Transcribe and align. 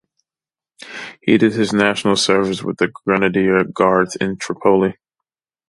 He 1.21 1.37
did 1.37 1.53
his 1.53 1.73
National 1.73 2.15
Service 2.15 2.63
with 2.63 2.77
the 2.77 2.87
Grenadier 2.87 3.63
Guards 3.65 4.15
in 4.15 4.35
Tripoli. 4.35 4.97